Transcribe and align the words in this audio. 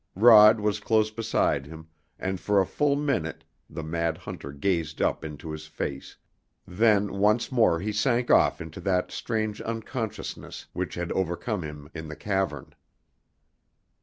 Rod 0.15 0.59
was 0.59 0.79
close 0.79 1.11
beside 1.11 1.67
him 1.67 1.87
and 2.17 2.39
for 2.39 2.59
a 2.59 2.65
full 2.65 2.95
minute 2.95 3.43
the 3.69 3.83
mad 3.83 4.17
hunter 4.17 4.51
gazed 4.51 4.99
up 4.99 5.23
into 5.23 5.51
his 5.51 5.67
face, 5.67 6.17
then 6.65 7.19
once 7.19 7.51
more 7.51 7.79
he 7.79 7.91
sank 7.91 8.31
off 8.31 8.59
into 8.59 8.81
that 8.81 9.11
strange 9.11 9.61
unconsciousness 9.61 10.65
which 10.73 10.95
had 10.95 11.11
overcome 11.11 11.61
him 11.61 11.87
in 11.93 12.07
the 12.07 12.15
cavern. 12.15 12.73